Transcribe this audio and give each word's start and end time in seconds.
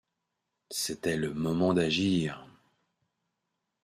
C’était 0.71 1.15
le 1.15 1.31
moment 1.31 1.75
d’agir. 1.75 2.47